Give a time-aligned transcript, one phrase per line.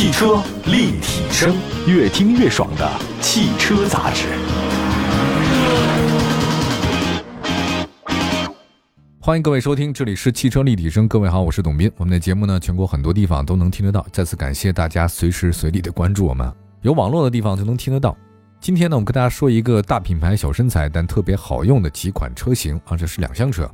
[0.00, 1.54] 汽车立体声，
[1.86, 4.28] 越听越爽的汽车杂志。
[9.20, 11.06] 欢迎各位收听，这里是汽车立体声。
[11.06, 11.92] 各位好，我是董斌。
[11.98, 14.06] 我们的节目呢，全国很多地方都能听得到。
[14.10, 18.16] 再次感谢大家随时随地的关注我们，有网络的地方就能听得到。
[18.58, 23.70] 今天呢，我们跟大家说一个大品牌、小身材但特别好用的几款车型啊，这是两厢车。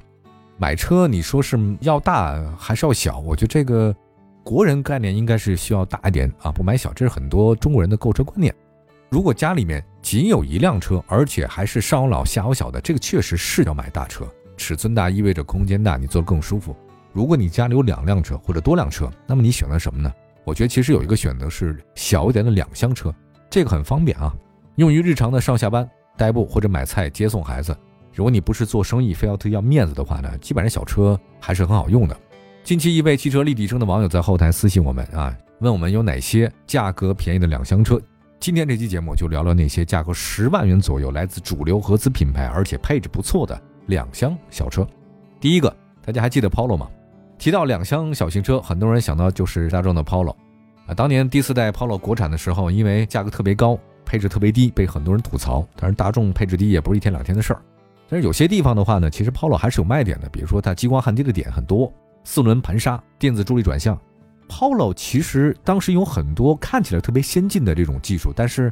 [0.59, 3.21] 买车你说是要大还是要小？
[3.21, 3.95] 我觉得这个
[4.47, 8.55] 国人概念应该是需要大一点啊，不买小，这是很多中国人的购车观念。
[9.11, 14.25] 如果家里面仅有一辆车，而且还是上有老下有小的，这个确实是要买大车。
[14.57, 16.77] 尺寸大意味着空间大，你坐更舒服。
[17.13, 20.15] 如果你家里有两辆车或者多辆车，那么你选择什么呢？
[20.45, 23.13] 我觉得其实有一个选择是小一点的两厢车，
[23.51, 24.33] 这个很方便啊，
[24.77, 27.77] 用于日常的上下班、代步或者买菜、接送孩子。
[28.15, 32.17] 如果你不是做生意，非要特要面子的话呢，基本上小车还是很好用的。
[32.67, 37.97] 近期一位汽车立体声的网友在后台私信我们啊，问我们有哪些价格便宜的两厢车。
[38.41, 44.85] 今天这期节目就聊聊那些价格十万元左右、来自主流合资品牌，而且配置不错的两厢小车。
[45.39, 45.73] 第一个，
[46.05, 46.89] 大家还记得 Polo 吗？
[47.39, 50.35] 提到两厢小型车，很多人想到就是大众的 Polo
[50.89, 50.93] 啊。
[50.93, 55.65] 当年第四代 Polo 国产的时候，因为价格特别高，配置特别低，被很多人吐槽。
[55.77, 57.63] 但是大众配置低也不是一天两天的事儿。
[58.09, 61.93] 但是有些地方的话呢，其实 Polo 还是有卖点的，比如说它激光焊接的点很多，
[62.27, 63.97] 四轮盘刹、电子助力转向。
[64.49, 68.71] Polo 其实当时有很多看起来特别先进的这种技术，但是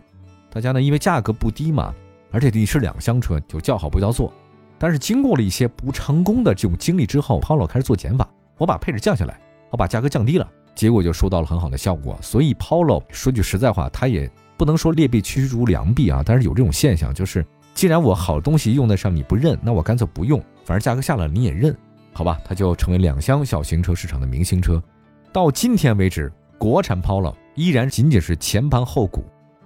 [0.51, 1.95] 大家呢因为价格不低嘛，
[2.33, 4.33] 而且你是两厢车，就叫好不叫座。
[4.77, 9.39] 但是经过了一些不成功的这种经历之后，Polo 开始做减法，我把配置降下来，
[9.71, 12.19] 我把价格降低了，结果就收到了很好的效果。
[12.21, 17.47] 所以 Polo 说句实在话，它也不能说劣币驱逐良币啊，但是有这种现象就是。
[17.73, 21.77] 既然我好东西用得上你不认，那我干脆不用，反正价格下了你也认，
[22.15, 22.41] 好吧？
[22.45, 24.83] 它就成为两厢小型车市场的明星车。
[25.33, 29.25] 到今天为止，国产 Polo 依然仅仅是前盘后鼓，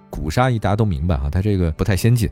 [0.09, 2.27] 鼓刹一大家都明白哈，它这个不太先进。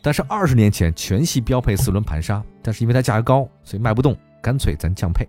[0.00, 5.28] 但是二十年前全系标配四轮盘刹，但是因为它价格高，所以卖不动，干脆咱降配。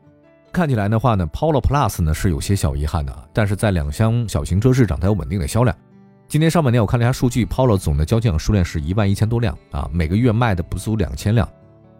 [0.54, 5.76] 看起来的话呢，Polo Plus 呢是有些小遗憾的，但是在两厢小型车市场它有稳定的销量。
[6.28, 11.48] 今年上半年我看了一下数据，Polo 总的交强数量是一万一千多辆啊，每个月卖的不足两千辆。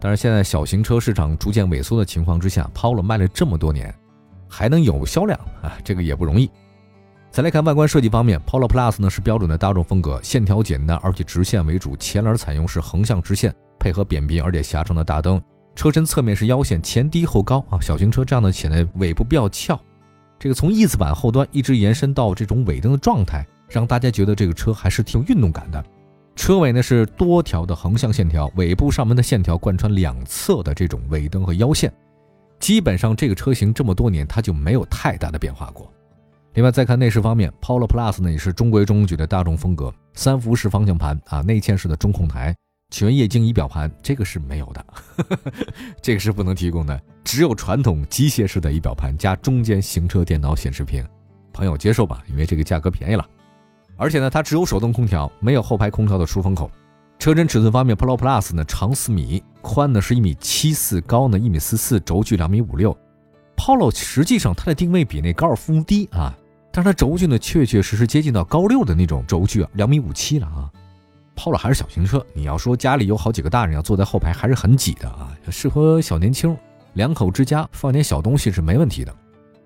[0.04, 3.94] 但是现在小型车市场逐渐萎缩的情况之下，Polo 卖了这么多年，
[4.48, 6.50] 还能有销量啊，这个也不容易。
[7.30, 15.40] 再来看外观设计方面，Polo Plus 呢是标准的大众风格，线条简单而且直线为主，前轮采用是横向直线，配合扁平而且狭长的大灯，
[15.76, 19.80] 车身侧面是腰线前低后高啊，小型车这样的显得尾部比较翘。
[20.36, 23.46] 这个从翼子板后端一直延伸到这种尾灯的状态。
[23.68, 25.82] 让大家觉得这个车还是挺有运动感的。
[26.34, 31.92] 车尾呢是多条的横向线条，尾部上门的线条贯穿两侧的这种尾灯和腰线。
[32.58, 35.92] 基本上这个车型这么多年它就没有太大的变化过。
[36.54, 42.54] 另外再看内饰方面，Polo Plus 呢也是中规中矩的大众风格，三辐式方向盘啊，内嵌式的中控台，
[42.90, 45.52] 全液晶仪表盘，这个是没有的呵呵，
[46.02, 51.06] 这个是不能提供的，只有传统机械式的仪表盘加中间行车电脑显示屏。
[51.52, 53.26] 朋友接受吧，因为这个价格便宜了。
[53.96, 56.70] 而且呢，它只有手动空调，没有后排空调的出风口。
[57.18, 62.96] 车身尺寸方面，Polo Plus 呢长四米，宽呢是一米七四，高呢一米四四，轴距两米五六。
[63.56, 66.34] Polo 实际上它的定位比那高尔夫低啊，
[66.72, 70.68] 但是它轴距呢确确实实接近到高六的那种轴距啊，两米五七了啊。
[71.36, 76.56] Polo 还是小型车，你要说家里有好几个大人要坐在后排还是很挤的啊，适合小年轻，
[76.94, 79.14] 两口之家放点小东西是没问题的。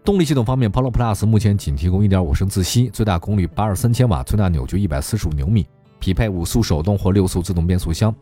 [0.06, 5.66] 动力系统方面，Polo Plus 目前仅提供1.5升自吸，最大功率83千瓦，最大扭矩145牛米，
[5.98, 8.14] 匹配五速手动或六速自动变速箱，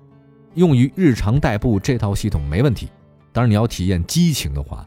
[0.55, 2.89] 用于日常代步，这套系统没问题。
[3.34, 4.87] 当然，你要体验激情的话，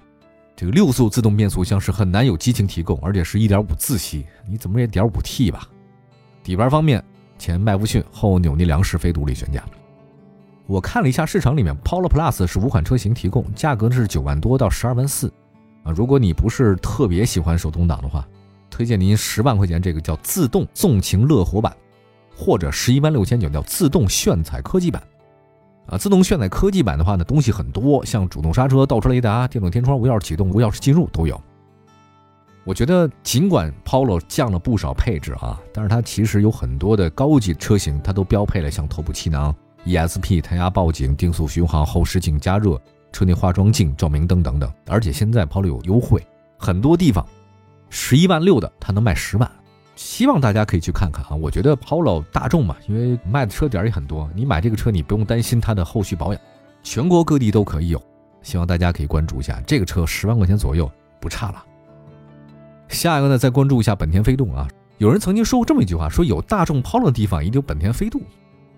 [0.55, 5.69] 这个六速自动变速箱是很难有激情提供，而且是一点五自吸，你怎么也点五 T 吧？
[6.43, 7.03] 底盘方面，
[7.37, 9.63] 前麦弗逊，后扭力梁式非独立悬架。
[10.65, 15.31] 我看了一下市场里面，Polo Plus 是五款车型提供，价格是九万多到十二万四。
[15.87, 18.27] 啊，如果你不是特别喜欢手动挡的话，
[18.69, 21.73] 推荐您十万块钱这个叫自动纵情乐活版，
[22.35, 25.01] 或者十一万六千九叫自动炫彩科技版。
[25.87, 31.41] 啊，自动炫彩科技版的话呢，东西很多，像主动刹车、倒车雷达、电动天窗、无钥匙启动、无钥匙进入都有。
[32.65, 39.55] 我觉得尽管 Polo 降了不少配置啊，但是它其实有很多的高级车型，它都标配了像头部气囊、
[39.85, 42.77] ESP、胎压报警、定速巡航、后视镜加热。
[43.11, 46.25] 车内化妆镜、照明灯等等，而且现在 Polo 有优惠，
[46.57, 47.25] 很多地方
[47.89, 49.49] 十一万六的它能卖十万，
[49.95, 51.35] 希望大家可以去看看啊！
[51.35, 56.41] 我觉得 Polo 大众嘛，因为卖的车点也很多，你买这个车你不用担心它的后续保养，
[56.83, 58.01] 全国各地都可以有，
[58.43, 60.89] 希望大家可以关注一下这个车，十万块钱左右
[61.19, 61.63] 不差了。
[62.89, 64.67] 下一个呢，再关注一下本田飞度啊。
[64.97, 68.21] 有人曾经说过这么一句话，说有大众 Polo 的地方，一定有本田飞度。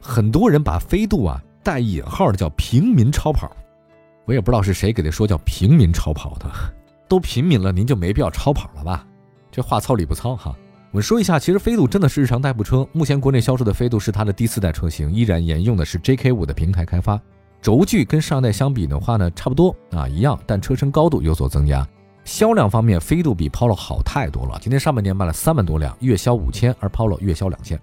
[0.02, 3.52] 很多人把飞度啊带引号的叫平民超跑，
[4.30, 6.46] 我也不知道是谁给他说叫平民超跑的。
[7.08, 9.04] 都平民了，您就没必要超跑了吧？
[9.50, 10.56] 这话糙理不糙哈。
[10.92, 12.88] 我们说一下，其实飞度真的是日常代步车。
[12.92, 17.20] 目前国内销售的飞度是它的第四代车型，依然沿用的是 JK 五的平台开发。
[17.60, 21.84] 轴距跟上代相比的话呢，差不多啊一样，但车身高度有所增加。
[22.24, 24.60] 销量方面，飞度比 Polo 好太多了。
[24.62, 27.80] 今年上半年卖了三万多辆，月销五千，而 Polo 月销两千。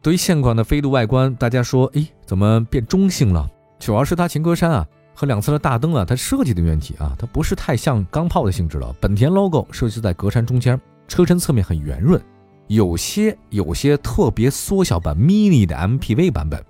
[0.00, 3.50] 对于现款的飞度外观，大家说，哎，怎么变中性了？
[3.80, 8.94] 主要是它前格栅啊和两侧的大灯啊，它设计的问题啊，它不是太像钢炮的性质了。
[9.00, 12.20] 本田 logo 设计在格栅中间，车身侧面很圆润。
[12.68, 16.64] 有些有些特别缩小版 mini 的 MPV 版本，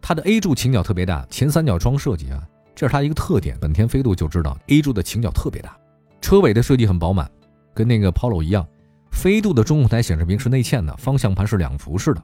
[0.00, 2.42] 它的 A 柱倾角特别大，前三角窗设计啊，
[2.74, 3.56] 这是它一个特点。
[3.60, 5.76] 本田飞度就知道 A 柱的倾角特别大，
[6.20, 7.30] 车尾的设计很饱满，
[7.74, 8.66] 跟那个 Polo 一样。
[9.12, 12.22] 飞度的中控台显示屏是内嵌的，方向盘是两幅式的，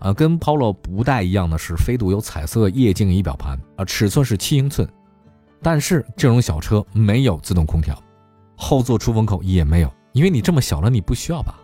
[0.00, 4.88] 啊，跟 Polo 不带一样的是，飞度有彩色液晶仪表盘，啊，尺寸是七英寸。
[5.62, 7.96] 但是这种小车没有自动空调，
[8.56, 11.54] 后座出风口也没有，因为你这么小了，你不需要吧？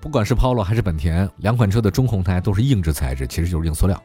[0.00, 4.00] 不管是 Polo 还是本田，两款车的中控台都是硬质材质，其实就是硬塑料。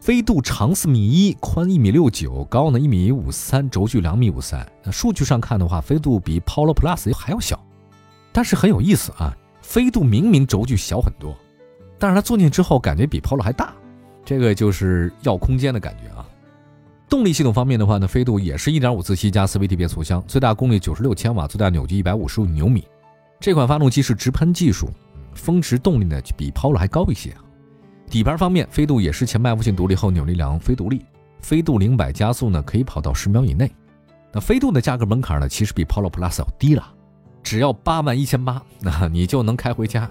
[0.00, 4.66] 飞度长四米一，宽一米六九，高呢一米五三，轴距两米五三。
[4.82, 7.58] 那数据上看的话，飞度比 Polo Plus 还要小，
[8.32, 9.34] 但是很有意思啊。
[9.62, 11.34] 飞度明明轴距小很多，
[11.98, 13.72] 但是它坐进之后感觉比 Polo 还大，
[14.24, 16.26] 这个就是要空间的感觉啊。
[17.08, 22.84] 动力系统方面的话呢，飞度也是一点五自吸加 CVT 变速箱，最大功率九十六千瓦，最大扭矩一百五十五牛米。
[23.38, 24.88] 这款发动机是直喷技术。
[25.34, 27.34] 峰值动力呢比 Polo 还高一些。
[28.08, 31.04] 底盘方面，飞度也是前麦弗逊独立后扭力梁非独立。
[31.40, 33.70] 飞度零百加速呢可以跑到十秒以内。
[34.32, 36.86] 那飞度的价格门槛呢其实比 Polo Plus 要低了，
[37.42, 40.08] 只要八万一千八，那你就能开回家。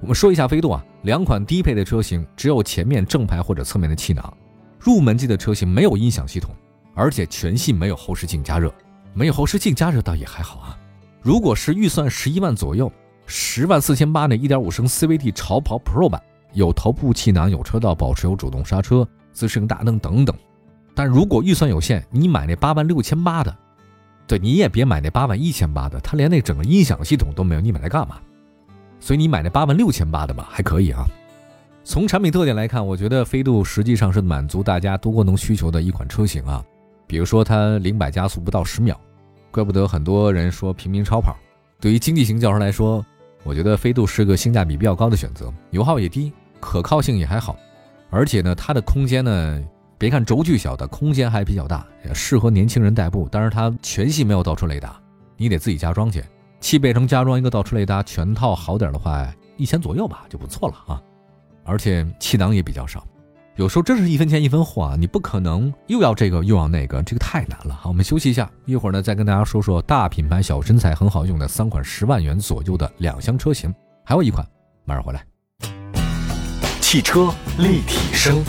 [0.00, 4.36] 我们说一下飞度啊，两款低配的车型只有前面正排或者侧面的气囊。
[4.78, 6.54] 入门级的车型没有音响系统，
[6.94, 8.72] 而且全系没有后视镜加热。
[9.14, 10.78] 没有后视镜加热倒也还好啊。
[11.22, 12.92] 如果是预算十一万左右。
[13.28, 16.22] 十万四千八的1.5升 CVT 潮跑 Pro 版
[16.52, 20.32] 有头部气囊、有车道保持、有主动刹车、自适应大灯等等。
[20.94, 23.52] 但如果预算有限，你买那八万六千八的，
[24.28, 28.20] 对，你也别买那八万一千八的，它连那整个音响系统都没有，你买来干嘛？
[28.98, 31.04] 所以你买那八万六千八的吧，还可以啊。
[31.84, 36.64] 从产品特点来看，我觉得飞度实际上是满足大家多功能需求的一款车型啊。
[37.06, 39.00] 比如说它零百加速不到十秒，
[39.52, 41.36] 怪不得很多人说平民超跑。
[41.78, 43.04] 对于经济型轿车来说，
[43.44, 47.56] 我觉得飞度是个性价比比较高的选择，油耗也低，可靠性也还好，
[48.10, 49.62] 而且呢，它的空间呢，
[49.96, 53.28] 别看轴距小，的空间还比较大，也适合年轻人代步。
[53.30, 55.00] 但是它全系没有倒车雷达，
[55.36, 56.24] 你得自己加装去。
[56.66, 61.00] 汽配城加装一个倒车雷达，全套好点的话，一千左右吧，就不错了啊。
[61.62, 63.06] 而且气囊也比较少。
[63.54, 64.96] 有时候真是一分钱一分货啊！
[64.98, 67.72] 你不可能又要这个又要那个，这个太难了。
[67.72, 73.72] 好，我们休息一下，一会儿呢再跟大家说说大品牌小身材很好用的三款十万元左右的两厢车型，
[74.04, 74.44] 还有一款，
[74.84, 75.24] 马上回来。
[76.80, 78.42] 汽车立体声，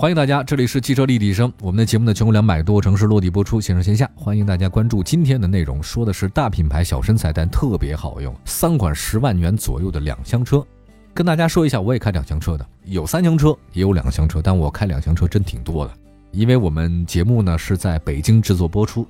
[0.00, 1.52] 欢迎大家，这里是汽车立体声。
[1.60, 10.66] 我们的节目呢，全国两百多个城市落地播出，线上线下，欢迎大家关注今天的内容，说的是大品牌小身材但特别好用，三款十万元左右的两厢车。
[11.12, 15.92] 跟大家说一下，我也开两厢车的，有三厢车，也有两厢车，但我开两厢车真挺多的。
[16.30, 19.06] 因为我们节目呢是在北京制作播出，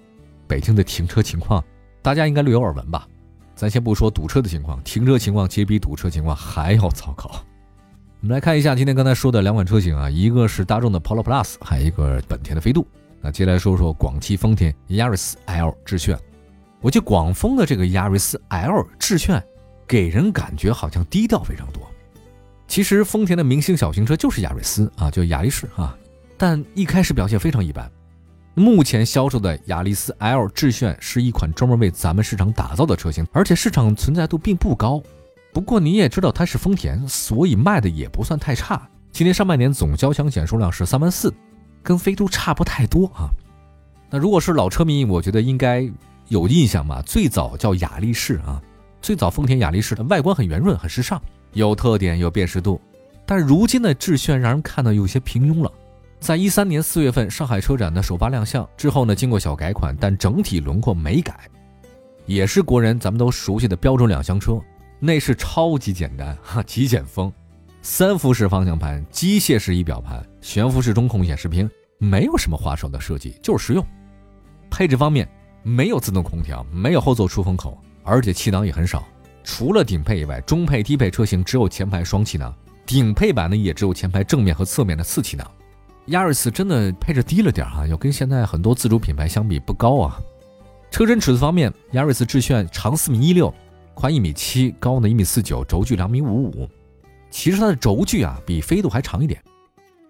[0.49, 1.63] 北京的停车情况
[2.03, 3.07] 大家应该略有耳闻吧？
[3.55, 7.31] 咱先不说堵车的情况，停车情况其实比堵车情况还要糟糕。
[8.23, 12.87] 我们来看一下今天刚才说的两款车型啊，一个是大众的 Polo Plus，还有一个本田的飞度。
[13.23, 16.19] 那接下来说说广汽丰田 Yaris L 致炫。
[16.83, 19.43] 我记得广丰的这个 Yaris L 致炫，
[19.87, 21.83] 给人感觉好像低调非常多。
[22.69, 25.97] 其实丰田的明星小型车就是雅瑞斯啊，就雅力士啊，
[26.37, 27.91] 但一开始表现非常一般。
[28.53, 35.03] 目前销售的雅力斯 L 致炫是一款专门为咱们市场打造的车型，而且市场存在度并不高。
[35.53, 38.89] 不过你也知道它是丰田，所以卖的也不算太差。
[39.13, 41.35] 今年上半年总交强险数量是三万四，
[41.83, 43.29] 跟飞度差不太多啊。
[44.09, 45.91] 那如果是老车迷，我觉得应该
[46.29, 47.03] 有印象吧？
[47.05, 48.63] 最早叫雅力士啊，
[49.03, 51.21] 最早丰田雅力士的外观很圆润，很时尚。
[51.53, 52.81] 有特点，有辨识度，
[53.27, 55.73] 但如今的致炫让人看到有些平庸了。
[56.21, 61.49] 在一三年四月份上海车展的首发亮相之后呢，经过小改款，但整体轮廓没改，
[62.27, 64.61] 也是国人咱们都熟悉的标准两厢车。
[65.01, 67.33] 内饰超级简单 哈，极简风，
[67.83, 73.85] 三辐式方向盘，机械式仪表盘，悬浮式中控显示屏，没有什么花哨的设计，就是实用。
[74.71, 75.29] 配置方面，
[75.63, 77.77] 没有自动空调，没有后座出风口。
[78.03, 79.05] 而且气囊也很少。
[79.45, 82.55] 除了顶配以外，中配、低配车型只有前排双气囊，
[82.87, 85.51] 顶配版呢也只有前排正面和侧面的四气囊。
[86.07, 90.21] 亚瑞斯真的配置低了点啊，要跟现在很多自主品牌相比不高啊。
[90.91, 93.53] 车身尺寸方面，亚瑞斯致炫长四米一六，
[94.01, 96.67] 宽一米七，高呢一米四九，轴距两米五五。
[97.31, 99.39] 其实它的轴距啊比飞度还长一点，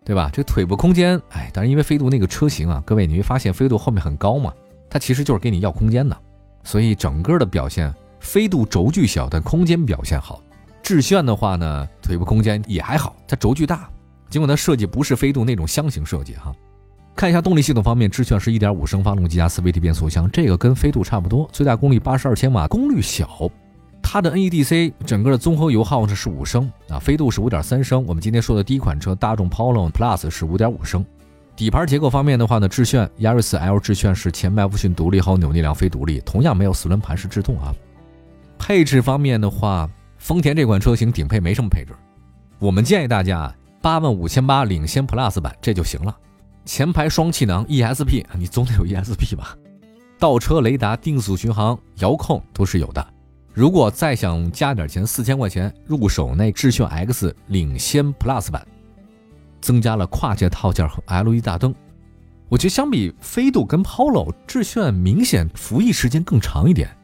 [0.05, 0.31] 对吧？
[0.33, 4.55] 这腿部空间，哎，但是因为飞度那个车型啊，各位你会发现飞度后面很高嘛，
[4.89, 6.17] 它其实就是给你要空间的，
[6.63, 10.41] 所以整个的表现，飞度轴距小，但空间表现好。
[10.83, 13.91] 致炫的话呢，腿部空间也还好，它轴距大，
[14.31, 16.55] 尽管它设计不是飞度那种箱型设计哈。
[17.15, 23.29] 看一下动力系统方面，致炫是1.5升发动机加 4AT 变速箱，这个跟飞度差不多，最大功率82千瓦，功率小。
[24.13, 28.05] 它的 NEDC 整个的综合油耗呢是五升啊，飞度是五点三升。
[28.07, 31.07] 我们今天说的第一款车大众 Polo Plus 是五点五升。
[31.55, 37.73] 底盘结构方面的话呢，致炫亚瑞斯 L 致炫是前麦弗逊独立，后扭力梁非独立，同样没有四轮盘式制动啊。
[38.59, 39.89] 配置方面的话，
[40.19, 41.93] 丰田这款车型顶配没什么配置，
[42.59, 46.13] 我们建议大家八万五千八领先 Plus 版这就行了。
[46.65, 49.57] 前排双气囊 ESP，你总得有 ESP 吧？
[50.19, 53.07] 倒车雷达、定速巡航、遥控都是有的。
[53.53, 58.67] 如果再想加点钱，四千块钱入手那致炫 X 领先 Plus 版，
[59.61, 61.75] 增加了跨界套件和 LED 大灯。
[62.49, 66.97] 我觉得相比飞度跟 Polo，致炫明显服役时间更长一点。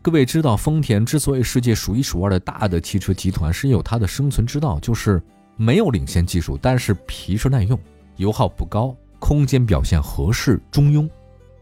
[0.00, 5.20] 各位知道，丰田之所以世界数一数二的大的汽车集团，是有它的生存之道，就是
[5.56, 7.78] 没有领先技术，但是皮实耐用，
[8.16, 11.10] 油耗不高，空间表现合适中庸，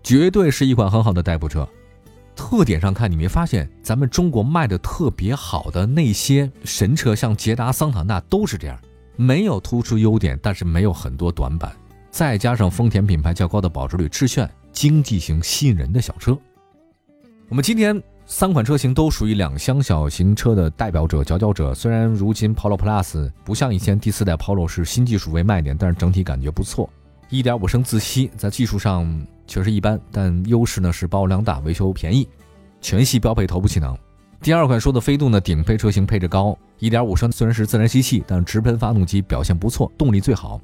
[0.02, 1.68] 绝对是一款很好的代步车。
[2.38, 8.78] 特点上看，你没发现咱们中国卖的特别好的那些神车，像捷达、桑塔纳都是这样，
[9.16, 11.72] 没有突出优点，但是没有很多短板，
[12.12, 16.38] 再加上丰田品牌较高的保值率，致炫经济型吸引人的小车。
[17.48, 21.74] 我们今天三款车型都属于两厢小型车的代表者、佼佼者。
[21.74, 26.88] 虽然如今 Polo Plus 不像以前第四代 Polo 是新技术为卖点，但是整体感觉不错。
[27.30, 29.26] 1.5升自吸在技术上。
[29.46, 32.28] 确实一般，但优势呢是保有量大、维修便宜，
[32.82, 33.98] 全系标配头部气囊。
[34.42, 40.60] 第二款说的飞度呢，顶配车型配置高，1.5升虽然是自然吸气，但直喷发动机表现不错，动力最好。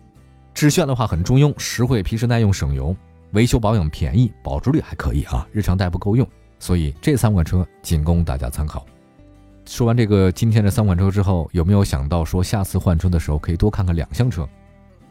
[0.52, 2.94] 致炫的话很中庸，实惠、皮实耐用、省油，
[3.32, 6.28] 维修保养便宜，保值率还可以啊，日常代步够用。
[6.58, 8.84] 所以这三款车仅供大家参考。
[9.64, 14.46] 说完这个今天的三款车之后，有没有想到说下次换车的时候可以多看看两厢车？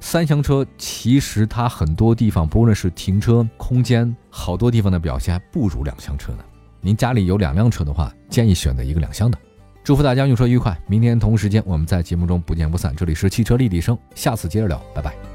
[0.03, 6.39] 三厢车其实它很多地方，不论是停车空间，好多地方的表现还不如两厢车呢。
[6.81, 9.37] 您家里有两辆车的话，建议选择一个两厢的。
[9.81, 12.93] 祝福大家用车愉快，明天同时间我们在节目中不见不散。
[12.95, 15.32] 这里是汽车立体声，下次接着聊，拜拜。